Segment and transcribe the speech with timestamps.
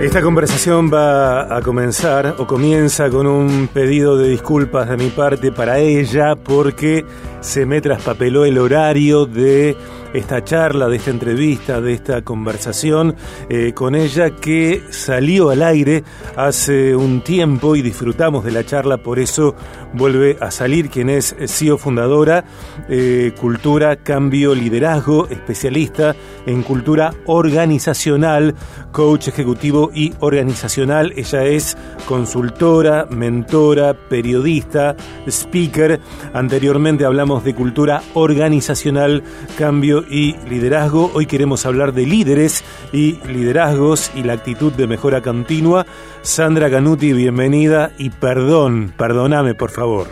[0.00, 5.52] Esta conversación va a comenzar o comienza con un pedido de disculpas de mi parte
[5.52, 7.04] para ella porque
[7.42, 9.76] se me traspapeló el horario de
[10.12, 13.14] esta charla, de esta entrevista, de esta conversación
[13.48, 16.04] eh, con ella que salió al aire
[16.36, 19.54] hace un tiempo y disfrutamos de la charla, por eso
[19.92, 22.44] vuelve a salir quien es CEO fundadora,
[22.88, 26.14] eh, Cultura, Cambio, Liderazgo, especialista
[26.46, 28.54] en cultura organizacional,
[28.92, 31.12] coach ejecutivo y organizacional.
[31.16, 34.96] Ella es consultora, mentora, periodista,
[35.26, 36.00] speaker.
[36.32, 39.22] Anteriormente hablamos de cultura organizacional,
[39.58, 41.10] cambio y liderazgo.
[41.14, 45.86] Hoy queremos hablar de líderes y liderazgos y la actitud de mejora continua.
[46.22, 50.06] Sandra Canuti, bienvenida y perdón, perdóname por favor.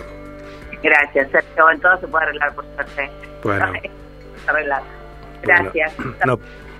[0.82, 1.70] Gracias, Sergio.
[1.70, 3.10] En todo se puede arreglar, por suerte.
[3.42, 3.66] Bueno.
[4.46, 4.82] arreglar.
[5.42, 5.92] Gracias.
[6.26, 6.38] no,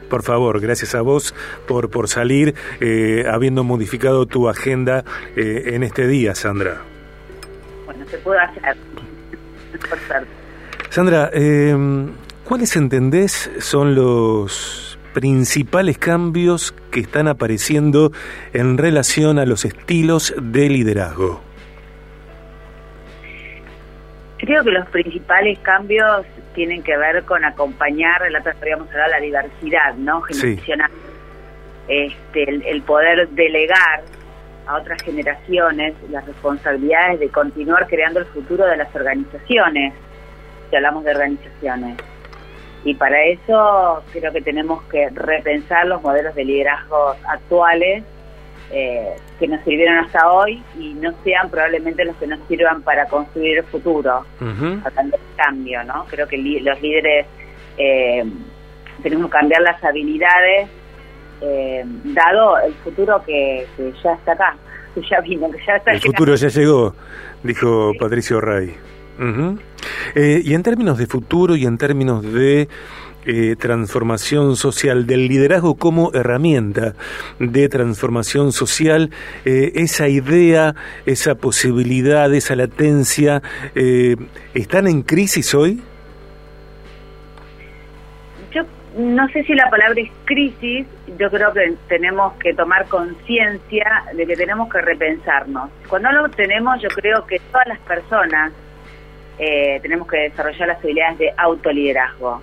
[0.08, 1.34] por favor, gracias a vos
[1.66, 5.04] por, por salir, eh, habiendo modificado tu agenda
[5.36, 6.78] eh, en este día, Sandra.
[7.84, 8.76] Bueno, se puede hacer.
[9.88, 9.98] Por.
[10.90, 11.76] Sandra, eh,
[12.48, 18.10] ¿Cuáles entendés son los principales cambios que están apareciendo
[18.54, 21.42] en relación a los estilos de liderazgo?
[24.38, 29.20] Creo que los principales cambios tienen que ver con acompañar, el otro habíamos hablado, la
[29.20, 30.22] diversidad, ¿no?
[30.22, 30.90] Generacional.
[31.86, 34.04] Este, el, el poder delegar
[34.66, 39.92] a otras generaciones las responsabilidades de continuar creando el futuro de las organizaciones,
[40.70, 41.98] si hablamos de organizaciones.
[42.84, 48.04] Y para eso creo que tenemos que repensar los modelos de liderazgo actuales
[48.70, 53.06] eh, que nos sirvieron hasta hoy y no sean probablemente los que nos sirvan para
[53.06, 54.90] construir el futuro, uh
[55.36, 56.04] cambio, ¿no?
[56.10, 57.26] Creo que los líderes
[57.78, 58.24] eh,
[59.02, 60.68] tenemos que cambiar las habilidades
[61.40, 63.66] eh, dado el futuro que,
[64.02, 64.56] ya está acá,
[64.94, 66.94] que ya vino, que ya está El futuro ya llegó,
[67.42, 68.74] dijo Patricio Ray.
[70.14, 72.68] Eh, y en términos de futuro y en términos de
[73.26, 76.94] eh, transformación social, del liderazgo como herramienta
[77.38, 79.10] de transformación social,
[79.44, 80.74] eh, esa idea,
[81.04, 83.42] esa posibilidad, esa latencia,
[84.54, 85.82] ¿están en crisis hoy?
[88.52, 88.62] Yo
[88.96, 90.86] no sé si la palabra es crisis,
[91.18, 95.70] yo creo que tenemos que tomar conciencia de que tenemos que repensarnos.
[95.88, 98.52] Cuando lo tenemos, yo creo que todas las personas
[99.38, 102.40] eh, tenemos que desarrollar las habilidades de autoliderazgo.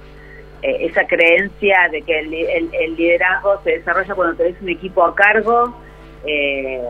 [0.61, 5.75] Eh, esa creencia de que el, liderazgo se desarrolla cuando tenés un equipo a cargo,
[6.25, 6.81] eh,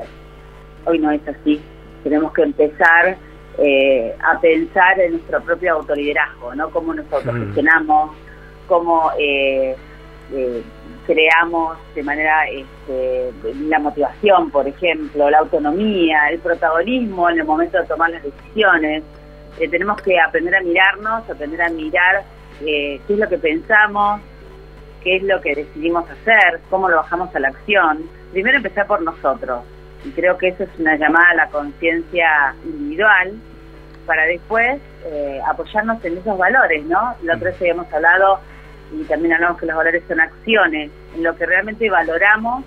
[0.86, 1.62] hoy no es así.
[2.04, 3.18] Tenemos que empezar
[3.58, 6.70] a pensar en nuestro propio autoliderazgo, ¿no?
[6.72, 8.12] Cómo nos autogestionamos,
[8.68, 9.10] cómo
[11.06, 13.32] creamos de manera este,
[13.70, 19.04] la motivación, por ejemplo, la autonomía, el protagonismo en el momento de tomar las decisiones.
[19.60, 22.24] Eh, tenemos que aprender a mirarnos, aprender a mirar
[22.62, 24.22] eh, qué es lo que pensamos,
[25.04, 28.10] qué es lo que decidimos hacer, cómo lo bajamos a la acción.
[28.32, 29.62] Primero empezar por nosotros.
[30.04, 33.34] Y creo que eso es una llamada a la conciencia individual
[34.06, 37.16] para después eh, apoyarnos en esos valores, ¿no?
[37.24, 38.40] La otra vez habíamos hablado
[38.94, 42.64] y también hablamos que los valores son acciones, en lo que realmente valoramos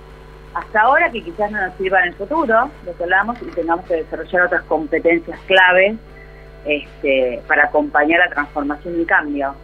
[0.55, 3.97] hasta ahora que quizás no nos sirva en el futuro, lo hablamos, y tengamos que
[3.97, 5.97] desarrollar otras competencias claves
[6.65, 9.55] este, para acompañar la transformación y cambio.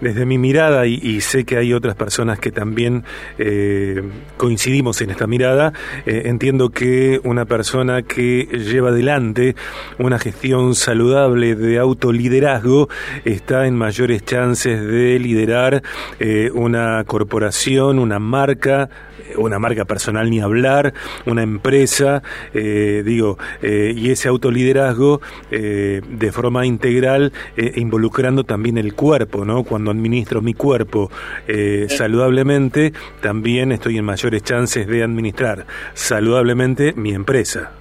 [0.00, 3.04] Desde mi mirada, y, sé que hay otras personas que también
[3.38, 4.02] eh,
[4.36, 5.72] coincidimos en esta mirada,
[6.04, 9.54] eh, entiendo que una persona que lleva adelante
[9.98, 12.88] una gestión saludable de autoliderazgo
[13.24, 15.82] está en mayores chances de liderar
[16.18, 18.90] eh, una corporación, una marca,
[19.36, 20.92] una marca personal ni hablar,
[21.24, 22.22] una empresa,
[22.52, 29.64] digo, y ese autoliderazgo de forma integral, involucrando también el cuerpo, ¿no?
[29.64, 31.10] Cuando administro mi cuerpo
[31.48, 37.72] eh, saludablemente, también estoy en mayores chances de administrar saludablemente mi empresa.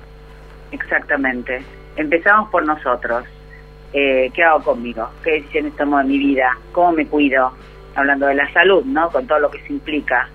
[0.72, 1.64] Exactamente.
[1.96, 3.26] Empezamos por nosotros.
[3.94, 5.08] Eh, ¿Qué hago conmigo?
[5.24, 6.58] ¿Qué decisiones tomo en mi vida?
[6.72, 7.54] ¿Cómo me cuido?
[7.96, 9.10] Hablando de la salud, ¿no?
[9.12, 10.28] Con todo lo que se implica.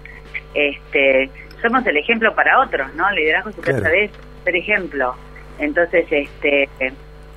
[0.54, 1.28] Este,
[1.60, 3.08] somos el ejemplo para otros, ¿no?
[3.10, 4.10] El liderazgo se trata de
[4.44, 5.14] ser ejemplo.
[5.58, 6.68] Entonces, este,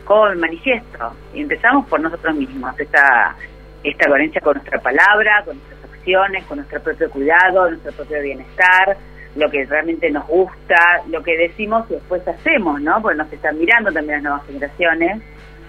[0.06, 1.14] ¿cómo me manifiesto?
[1.34, 2.80] Y empezamos por nosotros mismos.
[2.80, 3.36] Esta
[3.84, 8.98] esta coherencia con nuestra palabra, con nuestras acciones, con nuestro propio cuidado, nuestro propio bienestar,
[9.36, 13.02] lo que realmente nos gusta, lo que decimos y después hacemos, ¿no?
[13.02, 15.22] Porque nos están mirando también las nuevas generaciones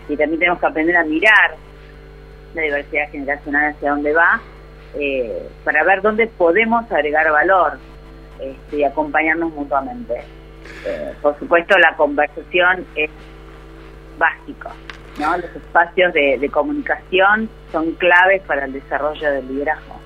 [0.08, 1.54] y también tenemos que aprender a mirar
[2.54, 4.40] la diversidad generacional hacia dónde va,
[4.94, 7.78] eh, para ver dónde podemos agregar valor.
[8.40, 10.24] este, y acompañarnos mutuamente.
[10.84, 13.10] Eh, por supuesto, la conversación es
[14.18, 14.70] básico.
[15.18, 15.36] ¿No?
[15.36, 20.02] Los espacios de comunicación son claves para el desarrollo del liderazgo.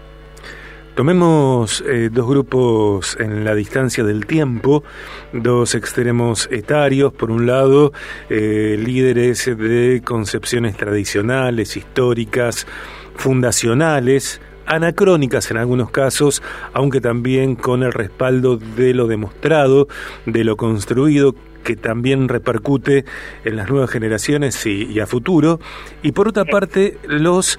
[0.96, 4.82] Tomemos eh, dos grupos en la distancia del tiempo,
[5.30, 7.92] dos extremos etarios, por un lado,
[8.30, 12.66] eh, líderes de concepciones tradicionales, históricas,
[13.14, 16.42] fundacionales, anacrónicas en algunos casos,
[16.72, 19.88] aunque también con el respaldo de lo demostrado,
[20.26, 21.34] de lo construido,
[21.64, 23.04] que también repercute
[23.44, 25.58] en las nuevas generaciones y, a futuro,
[26.02, 27.58] y por otra parte los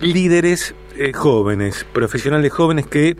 [0.00, 3.16] líderes eh, jóvenes, profesionales jóvenes que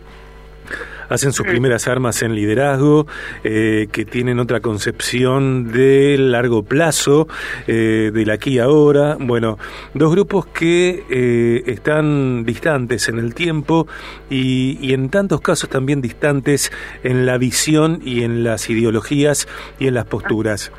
[1.12, 3.06] hacen sus primeras armas en liderazgo,
[3.44, 7.28] eh, que tienen otra concepción de largo plazo,
[7.66, 9.16] eh, del aquí y ahora.
[9.20, 9.58] Bueno,
[9.94, 13.86] dos grupos que eh, están distantes en el tiempo
[14.30, 16.72] y, y, en tantos casos también distantes
[17.02, 19.48] en la visión y en las ideologías
[19.78, 20.72] y en las posturas.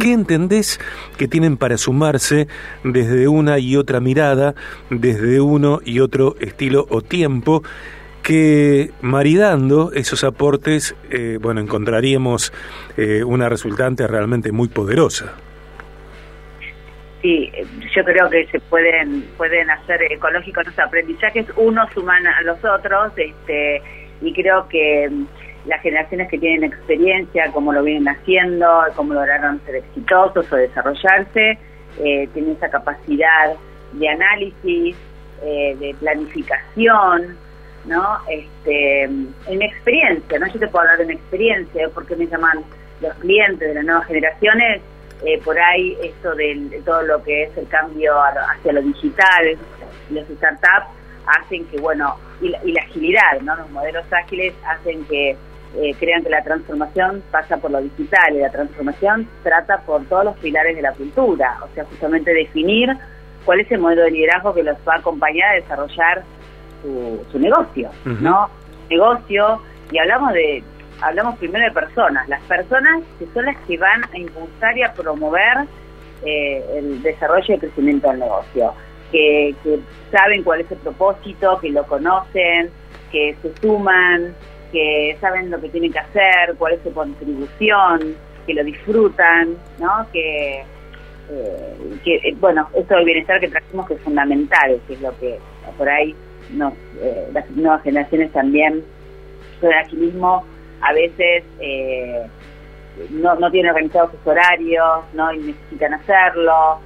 [0.00, 0.78] ¿Qué entendés
[1.16, 2.48] que tienen para sumarse
[2.84, 4.54] desde una y otra mirada,
[4.90, 7.62] desde uno y otro estilo o tiempo?
[8.26, 12.52] Que maridando esos aportes, eh, bueno, encontraríamos
[12.96, 15.32] eh, una resultante realmente muy poderosa.
[17.22, 17.52] Sí,
[17.94, 23.12] yo creo que se pueden pueden hacer ecológicos los aprendizajes, unos suman a los otros,
[23.16, 23.80] este,
[24.20, 25.08] y creo que
[25.66, 31.58] las generaciones que tienen experiencia, cómo lo vienen haciendo, cómo lograron ser exitosos o desarrollarse,
[32.00, 33.54] eh, tienen esa capacidad
[33.92, 34.96] de análisis,
[35.44, 37.45] eh, de planificación,
[37.86, 38.18] ¿no?
[38.28, 40.46] Este, en experiencia, ¿no?
[40.48, 42.64] Yo te puedo hablar de mi experiencia, porque me llaman
[43.00, 44.82] los clientes de las nuevas generaciones,
[45.24, 49.56] eh, por ahí esto de, todo lo que es el cambio hacia lo digital,
[50.10, 50.86] los startups
[51.26, 53.56] hacen que, bueno, y la, agilidad, ¿no?
[53.56, 58.40] Los modelos ágiles hacen que eh, crean que la transformación pasa por lo digital y
[58.40, 62.90] la transformación trata por todos los pilares de la cultura, o sea, justamente definir
[63.44, 66.24] cuál es el modelo de liderazgo que los va a acompañar a desarrollar
[66.82, 68.48] su, negocio, ¿no?
[68.88, 70.62] Negocio, y hablamos de,
[71.00, 74.92] hablamos primero de personas, las personas que son las que van a impulsar y a
[74.92, 75.66] promover
[76.24, 78.72] eh, el desarrollo y el crecimiento del negocio,
[79.12, 79.78] que, que
[80.10, 82.70] saben cuál es el propósito, que lo conocen,
[83.12, 84.34] que se suman,
[84.72, 90.06] que saben lo que tienen que hacer, cuál es su contribución, que lo disfrutan, ¿no?
[90.12, 90.64] Que,
[91.30, 95.16] eh, que eh, bueno, esto del bienestar que trajimos que es fundamental, que es lo
[95.18, 95.38] que
[95.76, 96.14] por ahí
[96.50, 98.84] nos, eh, las nuevas generaciones también,
[99.62, 100.44] el agilismo
[100.82, 101.44] a veces
[103.10, 105.32] no, no tienen organizados sus horarios, ¿no?
[105.32, 106.80] Y necesitan hacerlo,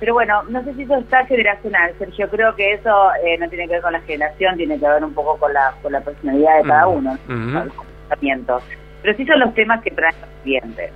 [0.00, 2.28] pero bueno, no sé si eso está generacional, Sergio.
[2.28, 5.14] Creo que eso eh, no tiene que ver con la generación, tiene que ver un
[5.14, 8.62] poco con la, con la personalidad de cada uno, los comportamientos.
[9.02, 10.90] Pero sí son los temas que traen los clientes.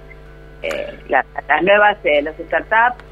[0.62, 3.02] Eh, las nuevas, eh, los startups,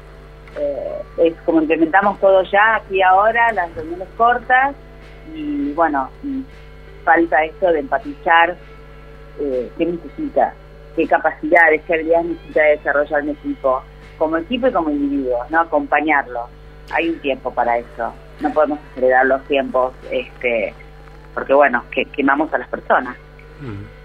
[0.59, 4.75] eh, es como implementamos todo ya aquí ahora, las reuniones cortas,
[5.33, 6.09] y bueno,
[7.03, 8.55] falta esto de empatizar
[9.37, 10.53] qué necesita,
[10.95, 13.83] qué capacidades, qué habilidades necesita desarrollar mi equipo
[14.17, 15.61] como equipo y como individuo, ¿no?
[15.61, 16.47] Acompañarlo.
[16.91, 18.13] Hay un tiempo para eso.
[18.39, 20.73] No podemos acelerar los tiempos, este,
[21.33, 23.15] porque bueno, que quemamos a las personas.
[23.61, 23.97] Mm.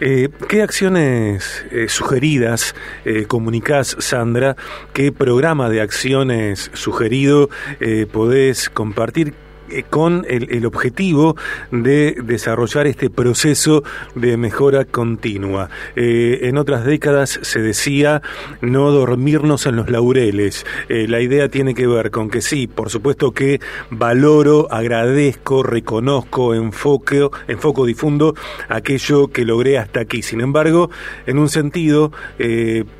[0.00, 2.74] Eh, ¿Qué acciones eh, sugeridas
[3.04, 4.56] eh, comunicás, Sandra?
[4.92, 7.48] ¿Qué programa de acciones sugerido
[7.78, 9.34] eh, podés compartir?
[9.70, 11.36] Eh, con el, objetivo
[11.70, 13.82] de desarrollar este proceso
[14.14, 15.70] de mejora continua.
[15.96, 18.20] Eh, en otras décadas se decía
[18.60, 20.66] no dormirnos en los laureles.
[20.88, 26.54] Eh, la idea tiene que ver con que sí, por supuesto que valoro, agradezco, reconozco,
[26.54, 28.34] enfoque, enfoco, difundo
[28.68, 30.22] aquello que logré hasta aquí.
[30.22, 30.90] Sin embargo,
[31.26, 32.12] en un sentido,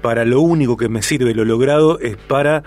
[0.00, 2.62] para lo único que me sirve lo logrado es para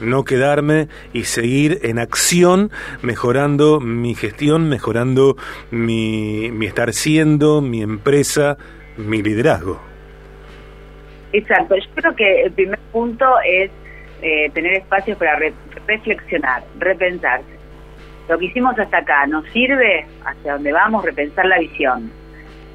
[0.00, 2.70] no quedarme y seguir en acción
[3.02, 5.36] mejorando mi gestión, mejorando
[5.70, 8.56] mi, estar siendo, mi empresa,
[8.96, 9.80] mi liderazgo.
[11.32, 13.70] Exacto, yo creo que el primer punto es
[14.22, 15.38] eh, tener espacios para
[15.86, 17.54] reflexionar, repensarse.
[18.28, 22.10] Lo que hicimos hasta acá nos sirve hacia dónde vamos, repensar la visión,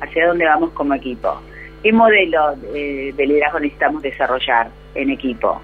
[0.01, 1.42] hacia dónde vamos como equipo.
[1.82, 5.62] ¿Qué modelo de liderazgo necesitamos desarrollar en equipo?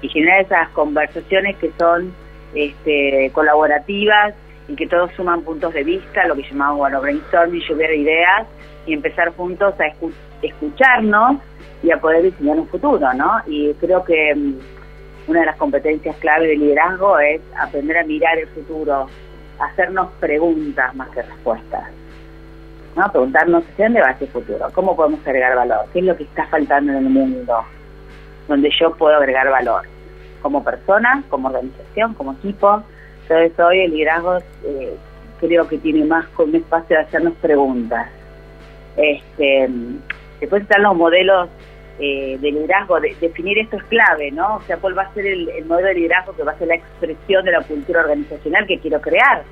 [0.00, 2.14] Y generar esas conversaciones que son
[2.56, 4.34] este, colaborativas
[4.68, 8.46] y que todos suman puntos de vista, lo que llamamos brainstorming, lluvia de ideas
[8.86, 9.92] y empezar juntos a
[10.42, 11.40] escucharnos
[11.82, 13.40] y a poder diseñar un futuro, ¿no?
[13.46, 14.54] Y creo que mm,
[15.28, 19.06] una de las competencias clave del liderazgo es aprender a mirar el futuro,
[19.58, 21.84] hacernos preguntas más que respuestas.
[22.96, 23.12] ¿no?
[23.12, 26.46] Preguntarnos hacia dónde va ese futuro, cómo podemos agregar valor, qué es lo que está
[26.46, 27.64] faltando en el mundo
[28.48, 29.82] donde yo puedo agregar valor,
[30.46, 32.80] como persona, como organización, como equipo.
[33.22, 34.96] Entonces hoy el liderazgo eh,
[35.40, 38.08] creo que tiene más un espacio de hacernos preguntas.
[38.96, 39.68] Este,
[40.38, 41.48] después están los modelos
[41.98, 44.54] eh, de liderazgo, de, definir esto es clave, ¿no?
[44.54, 46.76] O sea, cuál va a ser el, modelo de liderazgo que va a ser la
[46.76, 49.42] expresión de la cultura organizacional que quiero crear,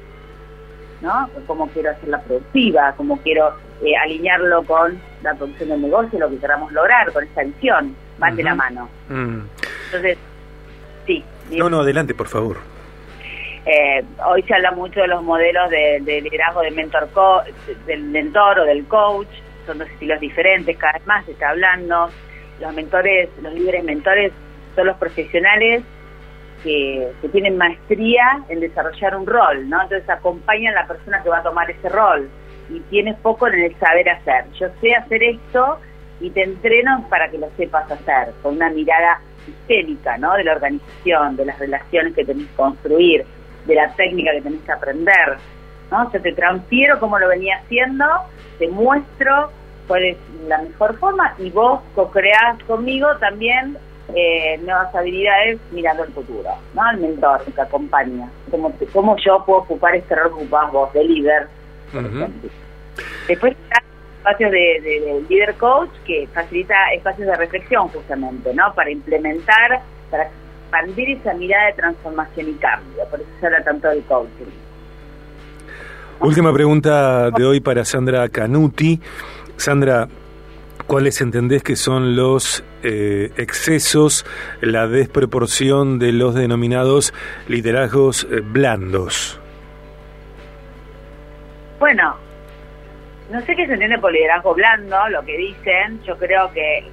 [1.01, 1.29] ¿no?
[1.49, 3.53] Cómo quiero hacerla productiva, cómo quiero
[3.85, 8.37] eh, alinearlo con la producción del negocio, lo que queramos lograr, con esta visión, van
[8.37, 8.89] de la mano.
[9.09, 9.41] Mm.
[9.87, 10.19] Entonces,
[11.07, 11.25] sí.
[11.51, 12.59] No, no, adelante, por favor.
[13.67, 17.09] Eh, hoy se habla mucho de los modelos de, liderazgo de mentor
[17.87, 19.29] del mentor o del coach,
[19.67, 22.11] son dos estilos diferentes, cada vez más se está hablando.
[22.61, 24.33] Los mentores, los líderes mentores
[24.75, 25.83] son los profesionales
[26.63, 29.83] que, tienen maestría en desarrollar un rol, ¿no?
[29.83, 32.29] Entonces acompañan a la persona que va a tomar ese rol
[32.71, 34.45] y tiene foco en el saber hacer.
[34.59, 35.79] Yo sé hacer esto
[36.21, 40.35] y te entreno para que lo sepas hacer, con una mirada sistémica, ¿no?
[40.35, 43.25] De la organización, de las relaciones que tenés que construir,
[43.67, 45.37] de la técnica que tenés que aprender,
[45.91, 46.07] ¿no?
[46.07, 48.05] O sea, te transfiero como lo venía haciendo,
[48.59, 49.51] te muestro
[49.87, 50.17] cuál es
[50.49, 53.77] la mejor forma y vos co-creás conmigo también
[54.15, 56.91] eh, nuevas habilidades mirando el futuro, ¿no?
[56.91, 61.05] El mentor que acompaña, cómo, cómo yo puedo ocupar este rol que ocupás vos, de
[61.05, 61.49] líder.
[63.29, 63.83] Después está
[64.25, 68.75] espacios de, de, líder coach que facilita espacios de reflexión justamente, ¿no?
[68.75, 73.05] Para implementar, para expandir esa mirada de transformación y cambio.
[73.11, 74.51] Por eso se habla tanto del coaching.
[76.21, 78.99] Última pregunta de hoy para Sandra Canuti.
[79.57, 80.09] Sandra,
[80.87, 84.25] ¿cuáles entendés que son los eh, excesos,
[84.63, 87.13] la desproporción de los denominados
[87.47, 89.39] liderazgos eh, blandos?
[91.79, 92.24] Bueno,
[93.35, 96.01] no sé qué se entiende por liderazgo blando, lo que dicen.
[96.05, 96.85] Yo creo que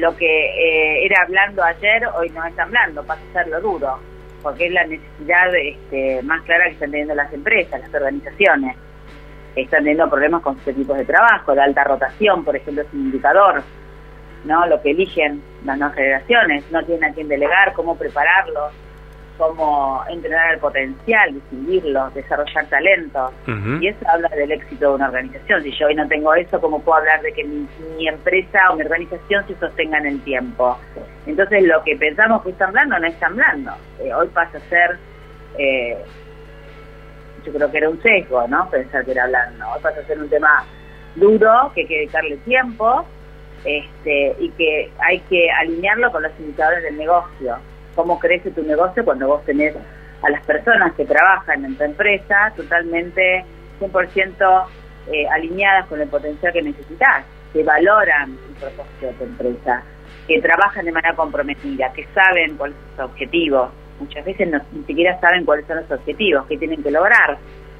[0.00, 3.60] lo que eh, era blando ayer, hoy no es tan blando, pasa a ser lo
[3.60, 4.00] duro,
[4.42, 8.76] porque es la necesidad este, más clara que están teniendo las empresas, las organizaciones.
[9.54, 13.02] Están teniendo problemas con sus equipos de trabajo, la alta rotación, por ejemplo, es un
[13.02, 13.62] indicador,
[14.44, 14.66] ¿no?
[14.66, 18.72] Lo que eligen las nuevas generaciones, no tienen a quién delegar, cómo prepararlos
[19.36, 23.32] cómo entrenar el potencial, distinguirlo, desarrollar talentos.
[23.80, 25.62] Y eso habla del éxito de una organización.
[25.62, 28.82] Si yo hoy no tengo eso, ¿cómo puedo hablar de que mi, empresa o mi
[28.82, 30.78] organización se sostenga en el tiempo?
[31.26, 33.72] Entonces, lo que pensamos que está hablando no está hablando.
[34.00, 34.98] Eh, hoy pasa a ser,
[35.58, 35.96] eh,
[37.44, 38.68] yo creo que era un sesgo, ¿no?
[38.70, 39.68] Pensar que era hablando.
[39.70, 40.64] Hoy pasa a ser un tema
[41.16, 43.04] duro, que hay que dedicarle tiempo
[43.64, 47.58] este, y que hay que alinearlo con los indicadores del negocio
[47.94, 49.74] cómo crece tu negocio cuando vos tenés
[50.22, 53.44] a las personas que trabajan en tu empresa totalmente
[53.80, 54.64] 100%
[55.12, 59.82] eh, alineadas con el potencial que necesitas, que valoran el propósito de tu empresa,
[60.26, 63.70] que trabajan de manera comprometida, que saben cuáles son sus objetivos.
[64.00, 67.38] Muchas veces no, ni siquiera saben cuáles son los objetivos que tienen que lograr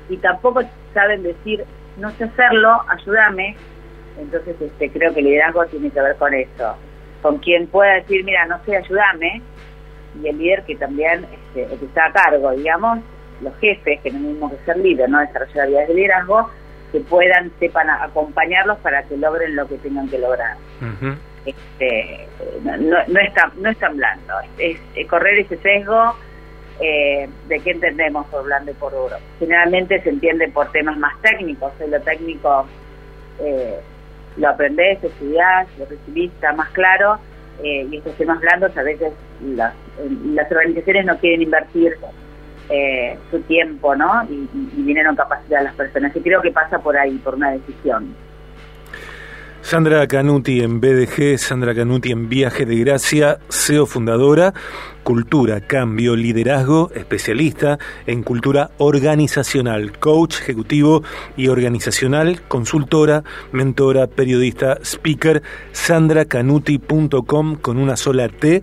[0.09, 1.65] y tampoco saben decir,
[1.97, 3.57] no sé hacerlo, ayúdame.
[4.19, 6.77] Entonces este, creo que el liderazgo tiene que ver con eso.
[7.23, 9.41] Con quien pueda decir, mira, no sé, ayúdame,
[10.23, 13.01] y el líder que también este, que está a cargo, digamos,
[13.41, 15.21] los jefes, que no es mismo que ser líder, ¿no?
[15.21, 16.51] desarrollar habilidades de liderazgo,
[16.93, 20.57] que puedan, sepan acompañarlos para que logren lo que tengan que lograr.
[21.45, 22.29] este,
[22.63, 24.79] no, no, es tan, no es tan blando, es,
[25.09, 26.15] correr ese sesgo
[26.81, 29.17] eh, de qué entendemos por blando y por duro.
[29.39, 32.67] Generalmente se entiende por temas más técnicos, lo técnico
[33.41, 33.81] eh,
[34.37, 37.19] lo aprendés, estudiás, lo recibís, está más claro,
[37.63, 39.13] eh, y estos temas blandos a veces
[39.55, 39.75] las,
[40.51, 41.97] organizaciones no quieren invertir
[42.69, 44.25] eh, su tiempo ¿no?
[44.29, 46.15] Y, y, dinero en capacidad de las personas.
[46.17, 48.15] Y creo que pasa por ahí, por una decisión.
[49.61, 54.53] Sandra Canuti en BDG, Sandra Canuti en Viaje de Gracia, CEO fundadora
[55.05, 61.05] Cultura, Cambio, Liderazgo, especialista en cultura organizacional, coach ejecutivo
[61.37, 65.43] y organizacional, consultora, mentora, periodista, speaker,
[65.73, 68.63] sandracanuti.com con una sola T.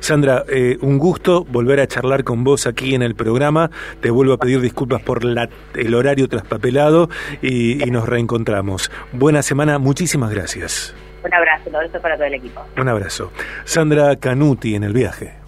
[0.00, 3.70] Sandra, eh, un gusto volver a charlar con vos aquí en el programa.
[4.00, 7.10] Te vuelvo a pedir disculpas por el horario traspapelado
[7.42, 8.90] y, y nos reencontramos.
[9.12, 10.94] Buena semana, muchísimas gracias.
[11.24, 12.62] Un abrazo, un abrazo para todo el equipo.
[12.76, 13.30] Un abrazo.
[13.64, 15.41] Sandra Canuti en el viaje.